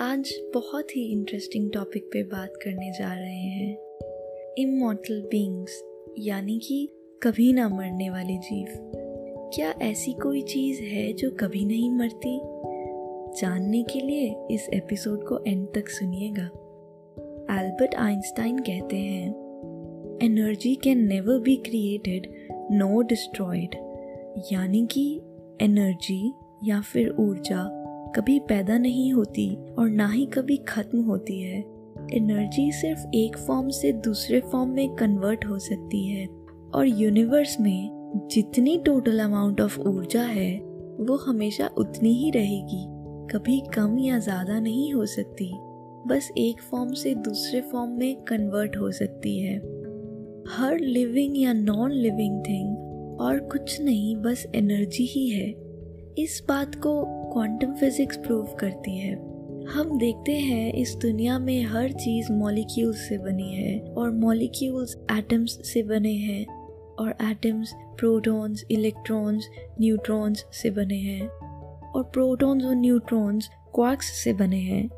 आज 0.00 0.34
बहुत 0.54 0.96
ही 0.96 1.12
interesting 1.12 1.70
topic 1.72 2.10
पे 2.12 2.22
बात 2.22 2.52
करने 2.64 2.92
जा 2.92 3.14
रहे 3.14 3.34
हैं। 3.34 3.78
इमोटल 4.58 5.20
बींग्स 5.20 5.82
यानी 6.18 6.58
कि 6.58 6.88
कभी 7.22 7.52
ना 7.52 7.68
मरने 7.68 8.10
वाले 8.10 8.36
जीव। 8.36 8.66
क्या 9.54 9.74
ऐसी 9.82 10.12
कोई 10.12 10.42
चीज़ 10.42 10.82
है 10.82 11.12
जो 11.12 11.30
कभी 11.30 11.64
नहीं 11.64 11.90
मरती? 11.90 12.40
जानने 13.40 13.82
के 13.82 14.00
लिए 14.00 14.36
इस 14.50 14.68
एपिसोड 14.74 15.24
को 15.24 15.44
एंड 15.46 15.68
तक 15.74 15.88
सुनिएगा। 15.88 16.46
एल्बर्ट 17.60 17.94
आइंस्टाइन 17.94 18.58
कहते 18.58 18.96
हैं 18.96 19.28
energy 20.22 20.74
can 20.74 21.06
never 21.06 21.38
be 21.38 21.56
created 21.56 22.26
no 22.52 23.02
destroyed 23.02 23.85
यानी 24.52 24.86
कि 24.86 25.20
एनर्जी 25.60 26.32
या 26.64 26.80
फिर 26.80 27.10
ऊर्जा 27.10 27.82
कभी 28.16 28.38
पैदा 28.38 28.78
नहीं 28.78 29.12
होती 29.12 29.56
और 29.78 29.88
ना 29.88 30.08
ही 30.08 30.26
कभी 30.26 30.56
खत्म 30.56 31.00
होती 31.00 31.40
है। 31.40 31.58
एनर्जी 32.14 32.72
सिर्फ़ 32.72 33.06
एक 33.14 33.38
फॉर्म 33.38 33.68
से 33.68 33.92
दूसरे 33.92 34.40
फॉर्म 34.40 34.70
में 34.70 34.94
कन्वर्ट 34.94 35.44
हो 35.46 35.58
सकती 35.58 36.06
है। 36.06 36.26
और 36.74 36.86
यूनिवर्स 36.86 37.60
में 37.60 38.28
जितनी 38.30 38.78
टोटल 38.78 39.18
अमाउंट 39.18 39.60
ऑफ़ 39.60 39.80
ऊर्जा 39.80 40.22
है, 40.22 40.58
वो 41.00 41.16
हमेशा 41.16 41.70
उतनी 41.78 42.12
ही 42.12 42.30
रहेगी। 42.30 42.84
कभी 43.26 43.60
कम 43.60 43.98
या 43.98 44.18
ज़्यादा 44.18 44.60
नहीं 44.60 44.94
हो 44.94 45.06
सकती, 45.06 45.52
बस 46.06 46.30
एक 46.38 46.62
फॉर्म 46.62 46.92
से 46.92 47.14
दूसरे 47.14 47.60
फॉर्म 47.60 47.90
में 47.90 48.16
कन्वर्ट 48.16 48.76
हो 48.76 48.90
सकती 48.90 49.38
है। 49.40 49.56
हर 50.48 50.78
लिविंग 50.80 51.38
या 51.38 51.52
नॉन 51.52 51.92
लिविंग 51.92 52.40
थिंग 52.40 52.85
और 53.20 53.38
कुछ 53.38 53.80
नहीं, 53.80 54.16
बस 54.16 54.46
एनर्जी 54.54 55.04
ही 55.04 55.30
है। 55.30 55.54
इस 56.18 56.42
बात 56.48 56.74
को 56.74 57.04
क्वांटम 57.32 57.74
फिजिक्स 57.74 58.16
प्रूव 58.16 58.46
करती 58.60 58.98
है। 58.98 59.36
हम 59.66 59.98
देखते 59.98 60.32
हैं 60.32 60.72
इस 60.72 60.94
दुनिया 60.94 61.38
में 61.38 61.62
हर 61.64 61.92
चीज़ 61.92 62.32
मॉलिक्यूल्स 62.32 63.08
से 63.08 63.18
बनी 63.18 63.54
है 63.54 63.80
और 63.80 64.12
मॉलिक्यूल्स 64.12 64.96
एटम्स 65.12 65.72
से 65.72 65.82
बने 65.82 66.12
हैं 66.12 66.46
और 66.94 67.14
एटम्स 67.22 67.72
प्रोटॉन्स 67.76 68.64
इलेक्ट्रॉन्स 68.70 69.48
न्यूट्रॉन्स 69.80 70.44
से 70.52 70.70
बने 70.70 70.96
हैं 70.96 71.28
और 71.92 72.02
प्रोटॉन्स 72.02 72.64
और 72.64 72.74
न्यूट्रॉन्स 72.74 73.48
क्वार्क्स 73.74 74.06
से 74.06 74.32
बने 74.32 74.60
हैं। 74.60 74.88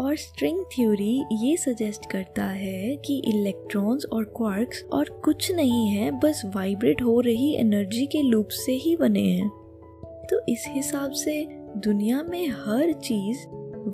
और 0.00 0.16
स्ट्रिंग 0.16 0.64
थ्योरी 0.64 1.24
ये 1.32 1.56
सजेस्ट 1.56 2.10
करता 2.10 2.44
है 2.44 2.96
कि 2.96 3.22
इलेक्ट्रॉन्स 3.26 4.04
और 4.04 4.24
क्वार्क्स 4.24 4.84
और 4.92 5.20
कुछ 5.24 5.52
नहीं 5.52 5.88
है, 5.88 6.10
बस 6.10 6.42
वाइब्रेट 6.46 7.02
हो 7.02 7.20
रही 7.20 7.54
एनर्जी 7.54 8.06
के 8.06 8.22
लूप 8.22 8.48
से 8.48 8.72
ही 8.72 8.96
बने 8.96 9.22
हैं। 9.22 9.48
तो 10.30 10.40
इस 10.48 10.64
हिसाब 10.68 11.10
से 11.10 11.48
दुनिया 11.76 12.22
में 12.22 12.48
हर 12.48 12.92
चीज़ 12.92 13.38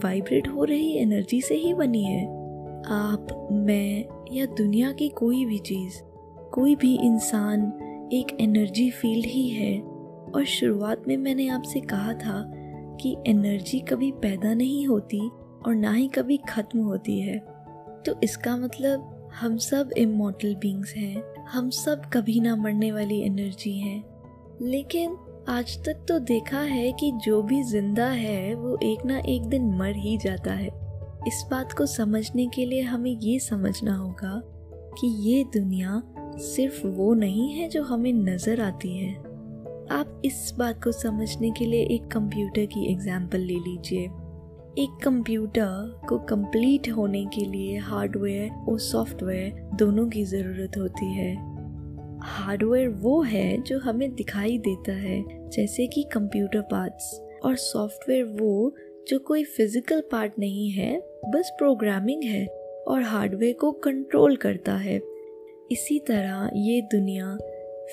वाइब्रेट 0.04 0.48
हो 0.48 0.64
रही 0.64 0.98
एनर्जी 0.98 1.40
से 1.40 1.54
ही 1.54 1.74
बनी 1.74 2.04
है। 2.04 2.26
आप, 2.86 3.48
मैं 3.52 4.04
या 4.32 4.46
दुनिया 4.46 4.92
की 4.92 5.08
कोई 5.08 5.44
भी 5.44 5.58
चीज़, 5.58 6.02
कोई 6.52 6.76
भी 6.76 6.98
इंसान 6.98 7.62
एक 8.12 8.36
एनर्जी 8.40 8.90
फ़ील्ड 8.90 9.26
ही 9.26 9.48
है। 9.48 9.80
और 10.34 10.44
शुरुआत 10.44 11.02
में 11.08 11.16
मैंने 11.16 11.48
आपसे 11.48 11.80
कहा 11.80 12.12
था 12.12 12.52
कि 13.00 13.16
एनर्जी 13.26 13.80
कभी 13.80 14.12
पैदा 14.12 14.54
नहीं 14.54 14.86
होती 14.86 15.30
और 15.66 15.74
ना 15.74 15.92
ही 15.92 16.08
कभी 16.08 16.36
खत्म 16.36 16.80
होती 16.80 17.20
है। 17.20 17.38
तो 18.06 18.20
इसका 18.24 18.56
मतलब 18.56 19.30
हम 19.34 19.56
सब 19.56 19.90
इमोटल 19.98 20.54
बींग्स 20.54 20.94
हैं। 20.94 21.44
हम 21.44 21.70
सब 21.70 22.02
कभी 22.12 22.40
ना 22.40 22.56
मरने 22.56 22.92
वाली 22.92 23.20
एनर्जी 23.20 23.78
हैं। 23.78 24.04
लेकिन 24.62 25.16
आज 25.48 25.76
तक 25.78 26.04
तो 26.08 26.18
देखा 26.18 26.60
है 26.60 26.92
कि 26.92 27.12
जो 27.24 27.42
भी 27.42 27.62
ज़िंदा 27.62 28.06
है, 28.06 28.54
वो 28.54 28.78
एक 28.82 29.04
ना 29.06 29.18
एक 29.18 29.42
दिन 29.42 29.74
मर 29.74 29.96
ही 29.96 30.16
जाता 30.18 30.52
है। 30.52 30.68
इस 31.26 31.44
बात 31.50 31.72
को 31.72 31.86
समझने 31.86 32.46
के 32.46 32.64
लिए 32.64 32.82
हमें 32.82 33.10
ये 33.10 33.38
समझना 33.38 33.96
होगा 33.96 34.42
कि 35.00 35.06
ये 35.30 35.44
दुनिया 35.44 36.02
सिर्फ़ 36.38 36.86
वो 36.86 37.14
नहीं 37.14 37.52
है 37.52 37.68
जो 37.68 37.82
हमें 37.82 38.12
नज़र 38.12 38.60
आती 38.60 38.96
है। 38.98 39.14
आप 39.90 40.22
इस 40.24 40.54
बात 40.58 40.84
को 40.84 40.92
समझने 40.92 41.50
के 41.50 41.66
लिए 41.66 41.82
एक 41.84 42.06
कंप्यूटर 42.06 42.66
की 42.66 42.92
एग्ज़ाम्पल 42.92 43.38
ले 43.38 43.54
लीजिए। 43.54 44.08
एक 44.78 44.96
कंप्यूटर 45.04 46.00
को 46.08 46.18
कंप्लीट 46.18 46.88
होने 46.88 47.24
के 47.24 47.44
लिए 47.44 47.76
हार्डवेयर 47.76 48.50
और 48.70 48.78
सॉफ्टवेयर 48.78 49.76
दोनों 49.76 50.06
की 50.08 50.24
ज़रूरत 50.24 50.76
होती 50.78 51.06
है। 51.12 51.34
हार्डवेयर 52.22 52.88
वो 52.88 53.20
है 53.22 53.62
जो 53.62 53.78
हमें 53.78 54.14
दिखाई 54.14 54.58
देता 54.58 54.92
है, 54.92 55.48
जैसे 55.48 55.86
कि 55.86 56.02
कंप्यूटर 56.12 56.60
पार्ट्स 56.60 57.20
और 57.44 57.56
सॉफ्टवेयर 57.56 58.24
वो 58.40 58.74
जो 59.08 59.18
कोई 59.18 59.44
फ़िज़िकल 59.44 60.02
पार्ट 60.12 60.38
नहीं 60.38 60.70
है, 60.70 60.98
बस 61.28 61.50
प्रोग्रामिंग 61.58 62.24
है, 62.24 62.46
और 62.88 63.02
हार्डवेयर 63.02 63.54
को 63.54 63.72
कंट्रोल 63.72 64.36
करता 64.36 64.76
है। 64.76 65.00
इसी 65.72 65.98
तरह 65.98 66.50
ये 66.56 66.80
दुनिया 66.82 67.36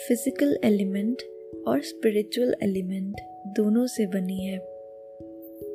फ़िज़िकल 0.08 0.58
एलिमेंट 0.64 1.24
और 1.68 1.82
स्पिरिचुअल 1.82 2.56
एलिमेंट 2.64 3.22
दोनों 3.58 3.86
से 3.88 4.06
बनी 4.06 4.46
है। 4.46 4.73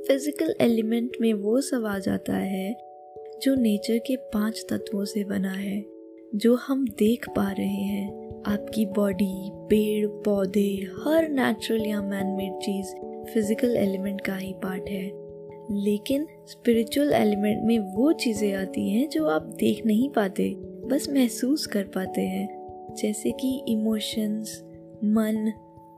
फ़िज़िकल 0.06 0.54
एलिमेंट 0.60 1.16
में 1.20 1.32
वो 1.34 1.60
आ 1.86 1.98
जाता 1.98 2.36
है 2.36 2.76
जो 3.42 3.54
नेचर 3.54 3.98
के 3.98 4.16
पाँच 4.16 4.64
तत्वों 4.70 5.04
से 5.04 5.24
बना 5.24 5.52
है, 5.52 5.84
जो 6.34 6.54
हम 6.54 6.84
देख 6.88 7.28
पा 7.28 7.50
रहे 7.52 7.66
हैं। 7.66 8.42
आपकी 8.46 8.86
बॉडी 8.86 9.50
पेड़, 9.52 10.06
पौधे, 10.06 10.88
हर 11.04 11.28
नेचुरल 11.28 11.86
या 11.86 12.02
मैन 12.02 12.26
मेड 12.26 12.52
चीज़ 12.52 12.86
फ़िज़िकल 13.32 13.76
एलिमेंट 13.76 14.20
का 14.20 14.36
ही 14.36 14.52
पार्ट 14.52 14.88
है। 14.88 15.04
लेकिन 15.84 16.26
स्पिरिचुअल 16.46 17.12
एलिमेंट 17.12 17.62
में 17.64 17.78
वो 17.78 18.12
चीज़ें 18.12 18.54
आती 18.54 18.90
हैं 18.90 19.08
जो 19.08 19.26
आप 19.26 19.42
देख 19.42 19.86
नहीं 19.86 20.10
पाते, 20.10 20.54
बस 20.86 21.06
महसूस 21.10 21.66
कर 21.66 21.84
पाते 21.84 22.20
हैं। 22.20 22.48
जैसे 22.94 23.30
कि 23.30 23.64
इमोशंस 23.68 24.62
मन 25.04 25.52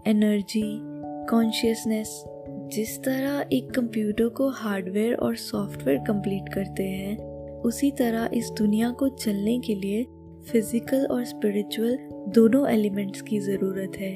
एनर्जी 0.07 0.79
कॉन्शियसनेस 1.31 2.25
जिस 2.73 2.99
तरह 3.03 3.45
एक 3.53 3.71
कंप्यूटर 3.71 4.29
को 4.29 4.49
हार्डवेयर 4.49 5.15
और 5.15 5.37
सॉफ्टवेयर 5.37 5.99
कंप्लीट 5.99 6.55
करते 6.55 6.83
हैं, 6.83 7.17
उसी 7.61 7.91
तरह 7.91 8.31
इस 8.35 8.51
दुनिया 8.59 8.91
को 8.91 9.09
चलने 9.09 9.59
के 9.59 9.75
लिए 9.75 10.05
फ़िज़िकल 10.53 11.07
और 11.07 11.25
स्पिरिचुअल 11.25 11.97
दोनों 12.35 12.69
एलिमेंट्स 12.69 13.23
की 13.23 13.39
ज़रूरत 13.39 13.93
है। 13.99 14.13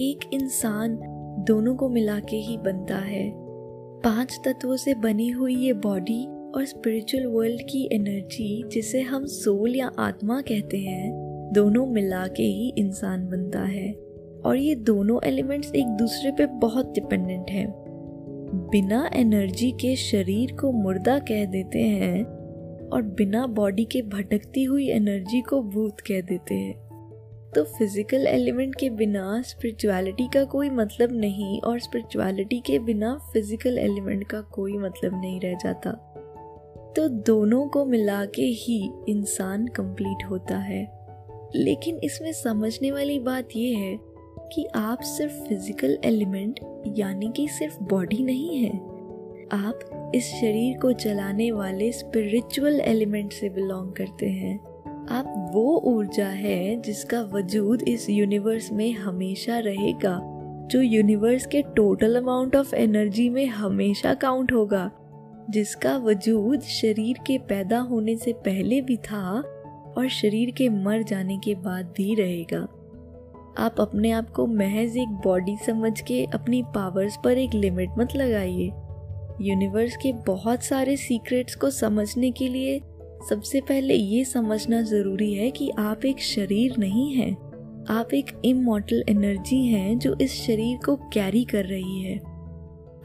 एक 0.00 0.30
इंसान 0.32 0.98
दोनों 1.48 1.74
को 1.76 1.88
मिला 1.88 2.18
के 2.18 2.36
ही 2.36 2.56
बनता 2.58 2.96
है। 2.96 3.32
पाँच 4.04 4.40
तत्वों 4.44 4.76
से 4.76 4.94
बनी 4.94 5.28
हुई 5.28 5.56
ये 5.56 5.72
बॉडी 5.72 6.24
और 6.26 6.64
स्पिरिचुअल 6.64 7.26
वर्ल्ड 7.26 7.60
की 7.60 7.88
एनर्जी 7.92 8.68
जिसे 8.68 9.00
हम 9.00 9.26
सोल 9.26 9.76
या 9.76 9.90
आत्मा 9.98 10.40
कहते 10.40 10.78
हैं, 10.78 11.12
दोनों 11.52 11.86
मिला 11.86 12.26
के 12.26 12.42
ही 12.42 12.72
इंसान 12.78 13.28
बनता 13.28 13.60
है। 13.60 14.10
और 14.46 14.56
ये 14.56 14.74
दोनों 14.74 15.18
एलिमेंट्स 15.24 15.72
एक 15.74 15.86
दूसरे 15.86 16.30
पे 16.30 16.46
बहुत 16.46 16.92
डिपेंडेंट 16.94 17.50
हैं। 17.50 17.79
बिना 18.54 19.10
एनर्जी 19.14 19.70
के 19.70 19.96
शरीर 19.96 20.52
को 20.52 20.72
मुर्दा 20.72 21.18
कह 21.18 21.44
देते 21.44 21.78
हैं 21.78 22.24
और 22.88 23.02
बिना 23.02 23.46
बॉडी 23.46 23.84
के 23.84 24.02
भटकती 24.02 24.64
हुई 24.64 24.88
एनर्जी 24.88 25.40
को 25.40 25.62
भूत 25.62 26.00
कह 26.00 26.20
देते 26.20 26.54
हैं। 26.54 26.74
तो 27.54 27.64
फ़िज़िकल 27.64 28.26
एलिमेंट 28.26 28.74
के 28.74 28.90
बिना 28.90 29.42
स्पिरिचुअलिटी 29.42 30.28
का 30.28 30.44
कोई 30.44 30.70
मतलब 30.70 31.12
नहीं 31.12 31.60
और 31.60 31.80
स्पिरिचुअलिटी 31.80 32.60
के 32.60 32.78
बिना 32.78 33.18
फ़िज़िकल 33.32 33.78
एलिमेंट 33.78 34.26
का 34.26 34.40
कोई 34.40 34.78
मतलब 34.78 35.20
नहीं 35.20 35.40
रह 35.40 35.54
जाता। 35.54 35.90
तो 36.96 37.08
दोनों 37.08 37.68
को 37.68 37.84
मिला 37.84 38.24
के 38.24 38.42
ही 38.42 38.92
इंसान 39.08 39.66
कंप्लीट 39.66 40.30
होता 40.30 40.58
है। 40.58 41.00
लेकिन 41.54 41.96
इसमें 41.96 42.32
समझने 42.32 42.92
वाली 42.92 43.18
बात 43.18 43.48
यह 43.56 43.78
है 43.78 44.09
कि 44.52 44.66
आप 44.74 45.00
सिर्फ़ 45.00 45.32
फ़िज़िकल 45.32 45.98
एलिमेंट 46.04 46.60
यानी 46.98 47.32
कि 47.36 47.48
सिर्फ़ 47.48 47.82
बॉडी 47.82 48.22
नहीं 48.22 48.56
है। 48.56 48.70
आप 49.52 50.10
इस 50.14 50.24
शरीर 50.24 50.78
को 50.78 50.92
चलाने 50.92 51.52
वाले 51.52 51.92
स्पिरिचुअल 51.92 52.80
एलिमेंट 52.80 53.32
से 53.32 53.48
बिलोंग 53.48 53.92
करते 53.92 54.26
हैं। 54.26 54.58
आप 55.10 55.50
वो 55.54 55.80
ऊर्जा 55.84 56.26
है 56.26 56.80
जिसका 56.80 57.22
वजूद 57.22 57.82
इस 57.82 58.10
यूनिवर्स 58.10 58.72
में 58.72 58.92
हमेशा 58.92 59.58
रहेगा, 59.58 60.20
जो 60.70 60.82
यूनिवर्स 60.82 61.46
के 61.46 61.62
टोटल 61.62 62.16
अमाउंट 62.16 62.56
ऑफ़ 62.56 62.74
एनर्जी 62.74 63.30
में 63.30 63.46
हमेशा 63.46 64.14
काउंट 64.14 64.52
होगा। 64.52 64.90
जिसका 65.50 65.96
वजूद 65.96 66.60
शरीर 66.60 67.16
के 67.26 67.38
पैदा 67.38 67.78
होने 67.78 68.16
से 68.16 68.32
पहले 68.32 68.80
भी 68.80 68.96
था 68.96 69.40
और 69.96 70.08
शरीर 70.08 70.50
के 70.50 70.68
मर 70.68 71.02
जाने 71.02 71.38
के 71.38 71.54
बाद 71.54 71.94
भी 71.96 72.14
रहेगा। 72.14 72.68
आप 73.60 73.80
अपने 73.80 74.10
आप 74.10 74.30
को 74.30 74.46
महज 74.46 74.96
एक 74.96 75.08
बॉडी 75.08 75.56
समझ 75.56 76.00
के 76.00 76.24
अपनी 76.24 76.62
पावर्स 76.62 77.18
पर 77.24 77.38
एक 77.38 77.54
लिमिट 77.54 77.90
मत 77.98 78.14
लगाइए। 78.16 78.66
यूनिवर्स 79.40 79.96
के 79.96 80.12
बहुत 80.12 80.62
सारे 80.62 80.96
सीक्रेट्स 80.96 81.54
को 81.54 81.70
समझने 81.70 82.30
के 82.30 82.48
लिए 82.48 82.80
सबसे 83.28 83.60
पहले 83.60 83.94
ये 83.94 84.24
समझना 84.24 84.82
ज़रूरी 84.82 85.34
है 85.34 85.50
कि 85.50 85.70
आप 85.78 86.04
एक 86.04 86.20
शरीर 86.20 86.76
नहीं 86.78 87.14
हैं। 87.14 87.32
आप 87.90 88.14
एक 88.14 88.40
इमोटल 88.44 89.04
एनर्जी 89.08 89.66
हैं 89.66 89.98
जो 89.98 90.16
इस 90.20 90.32
शरीर 90.32 90.78
को 90.86 90.96
कैरी 90.96 91.44
कर 91.44 91.64
रही 91.64 92.02
है। 92.02 92.18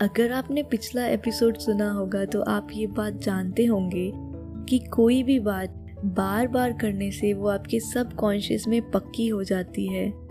अगर 0.02 0.32
आपने 0.32 0.64
पिछला 0.64 1.08
एपिसोड 1.08 1.58
सुना 1.58 1.92
होगा 1.92 2.26
तो 2.26 2.42
आप 2.42 2.68
ये 2.74 2.88
बात 2.88 3.14
जानते 3.14 3.66
होंगे 3.66 4.12
कि 4.70 4.80
कोई 4.80 5.24
भी 5.24 5.40
बात 5.40 5.82
बार 6.06 6.48
बार 6.48 6.74
करने 6.74 7.12
से 7.12 7.34
वो 7.34 7.50
आपके 7.50 7.80
सब 7.80 8.14
कॉन्शियस 8.14 8.68
में 8.68 8.92
पक्की 8.92 9.28
हो 9.28 9.44
जाती 9.44 9.88
है। 9.88 10.25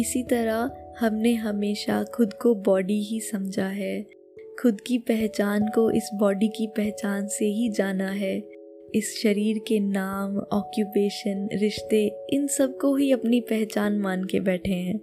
इसी 0.00 0.22
तरह 0.22 0.70
हमने 1.00 1.34
हमेशा 1.34 2.02
खुद 2.04 2.32
को 2.32 2.54
बॉडी 2.54 3.00
ही 3.02 3.20
समझा 3.20 3.66
है। 3.66 4.02
खुद 4.62 4.80
की 4.80 4.98
पहचान 4.98 5.68
को 5.68 5.90
इस 5.90 6.10
बॉडी 6.14 6.48
की 6.48 6.66
पहचान 6.66 7.26
से 7.28 7.44
ही 7.44 7.68
जाना 7.68 8.10
है। 8.10 8.36
इस 8.94 9.14
शरीर 9.22 9.58
के 9.58 9.78
नाम 9.80 10.38
ऑक्यूपेशन 10.38 11.48
रिश्ते, 11.52 12.06
इन 12.32 12.46
सबको 12.46 12.94
ही 12.96 13.10
अपनी 13.12 13.40
पहचान 13.40 13.98
मान 13.98 14.24
के 14.24 14.40
बैठे 14.40 14.72
हैं। 14.72 15.00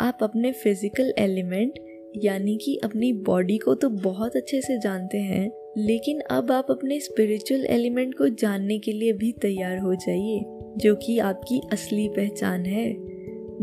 आप 0.00 0.18
अपने 0.22 0.52
फ़िज़िकल 0.52 1.12
एलिमेंट 1.18 1.78
यानी 2.24 2.56
कि 2.56 2.76
अपनी 2.84 3.12
बॉडी 3.12 3.56
को 3.58 3.74
तो 3.74 3.88
बहुत 3.88 4.36
अच्छे 4.36 4.60
से 4.60 4.78
जानते 4.78 5.18
हैं, 5.18 5.50
लेकिन 5.78 6.20
अब 6.30 6.50
आप 6.52 6.70
अपने 6.70 6.98
स्पिरिचुअल 7.00 7.64
एलिमेंट 7.66 8.14
को 8.14 8.28
जानने 8.28 8.78
के 8.78 8.92
लिए 8.92 9.12
भी 9.12 9.32
तैयार 9.32 9.78
हो 9.78 9.94
जाइए, 9.94 10.40
जो 10.76 10.94
कि 10.96 11.18
आपकी 11.18 11.60
असली 11.72 12.08
पहचान 12.08 12.66
है। 12.66 13.13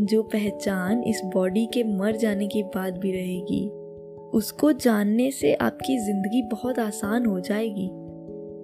जो 0.06 0.22
पहचान 0.22 1.02
इस 1.02 1.20
बॉडी 1.24 1.66
के 1.66 1.84
मर 1.84 2.16
जाने 2.16 2.46
के 2.46 2.62
बाद 2.62 2.98
भी 2.98 3.12
रहेगी, 3.12 3.68
उसको 4.34 4.72
जानने 4.72 5.30
से 5.30 5.54
आपकी 5.54 5.98
ज़िंदगी 5.98 6.42
बहुत 6.42 6.78
आसान 6.78 7.26
हो 7.26 7.40
जाएगी। 7.40 7.86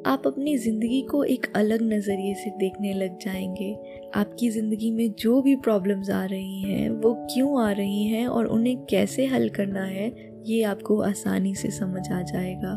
आप 0.06 0.22
अपनी 0.26 0.58
ज़िंदगी 0.58 1.00
को 1.02 1.24
एक 1.24 1.46
अलग 1.56 1.82
नज़रिए 1.82 2.34
से 2.34 2.50
देखने 2.50 2.92
लग 2.92 3.18
जाएँगे। 3.18 3.72
आपकी 4.14 4.50
ज़िंदगी 4.50 4.90
में 4.90 5.12
जो 5.18 5.42
भी 5.42 5.56
प्रॉब्लम्स 5.56 6.10
आ 6.10 6.24
रही 6.24 6.62
हैं, 6.62 6.90
वो 6.90 7.14
क्यों 7.14 7.62
आ 7.62 7.72
रही 7.72 8.04
हैं 8.04 8.26
और 8.26 8.46
उन्हें 8.46 8.76
कैसे 8.84 9.26
हल 9.26 9.48
करना 9.48 9.84
है, 9.84 10.32
ये 10.46 10.62
आपको 10.62 11.00
आसानी 11.00 11.54
से 11.54 11.70
समझ 11.70 12.12
आ 12.12 12.22
जाएगा। 12.22 12.72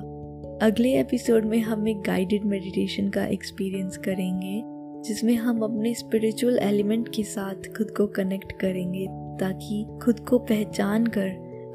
अगले 0.68 1.00
एपिसोड 1.00 1.46
में 1.46 1.60
हम 1.60 1.88
एक 1.88 2.02
गाइडेड 2.02 2.44
मेडिटेशन 2.44 3.10
का 3.10 3.26
एक्सपीरियंस 3.26 3.98
करेंगे। 3.98 4.71
जिसमें 5.06 5.36
हम 5.36 5.62
अपने 5.62 5.94
स्पिरिचुअल 5.94 6.60
एलिमेंट 6.60 7.10
के 7.16 7.24
साथ 7.24 7.78
खुद 7.78 7.92
को 7.92 8.08
कनेक्ट 8.08 8.52
करेंगे, 8.52 9.08
ताकि 9.12 9.86
खुद 10.02 10.20
को 10.20 10.40
पहचान 10.40 11.08
कर, 11.08 11.28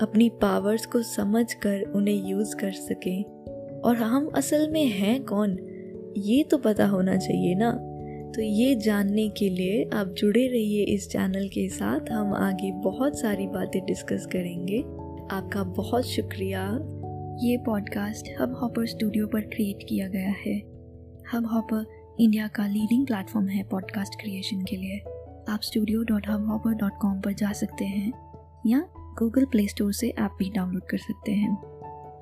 अपनी 0.03 0.29
पावर्स 0.29 0.87
को 0.87 1.03
समझ 1.03 1.55
कर 1.55 1.81
उन्हें 1.81 2.29
यूज़ 2.29 2.57
कर 2.57 2.73
सकें। 2.73 3.25
और 3.81 3.97
हम 3.97 4.27
असल 4.27 4.71
में 4.71 4.87
हैं 4.87 5.25
कौन? 5.25 5.59
ये 6.17 6.45
तो 6.45 6.59
पता 6.59 6.87
होना 6.87 7.17
चाहिए 7.17 7.55
ना? 7.55 7.93
तो 8.37 8.43
ये 8.43 8.75
जानने 8.75 9.29
के 9.29 9.49
लिए 9.49 9.91
आप 9.95 10.07
जुड़े 10.07 10.47
रहिए 10.49 10.85
इस 10.85 11.09
चैनल 11.09 11.49
के 11.49 11.69
साथ। 11.69 12.11
हम 12.11 12.35
आगे 12.35 12.73
बहुत 12.73 13.19
सारी 13.19 13.47
बातें 13.47 13.85
डिस्कस 13.85 14.27
करेंगे। 14.27 14.79
आपका 15.31 15.63
बहुत 15.63 16.07
शुक्रिया। 16.07 16.79
ये 17.43 17.57
पॉडकास्ट 17.57 18.29
हब 18.41 18.55
हॉपर 18.63 18.87
स्टूडियो 18.87 19.27
पर 19.27 19.41
क्रिएट 19.41 19.79
किया 19.89 20.09
गया 20.09 20.35
है। 20.47 20.59
हब 21.35 21.47
हॉपर 21.53 22.06
इंडिया 22.21 22.47
का 22.49 22.67
लीडिंग 22.67 23.07
प्लेटफॉर्म 23.07 23.49
है 23.49 23.63
पॉडकास्ट 23.63 24.15
क्रिएशन 24.21 24.61
के 24.61 24.77
लिए। 24.77 24.99
आप 25.49 25.61
studio 25.63 26.03
dot 26.03 26.29
hub 26.29 26.63
dot 26.67 26.93
com 27.01 27.21
पर 27.21 27.33
जा 27.33 27.53
सकते 27.53 27.85
हैं, 27.85 28.13
या 28.67 28.79
गूगल 29.19 29.45
प्ले 29.45 29.67
स्टोर 29.69 29.93
से 29.93 30.09
ऐप 30.09 30.37
भी 30.39 30.51
डाउनलोड 30.51 30.83
कर 30.83 30.99
सकते 30.99 31.33
हैं। 31.33 31.57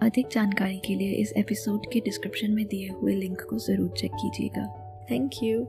अधिक 0.02 0.28
जानकारी 0.32 0.78
के 0.78 0.94
लिए 0.94 1.12
इस 1.12 1.32
एपिसोड 1.32 1.86
के 1.92 2.00
डिस्क्रिप्शन 2.00 2.50
में 2.50 2.66
दिए 2.66 2.88
हुए 2.88 3.14
लिंक 3.14 3.40
को 3.40 3.58
ज़रूर 3.58 3.90
चेक 3.90 4.12
कीजिएगा। 4.12 4.66
Thank 5.10 5.30
you 5.42 5.66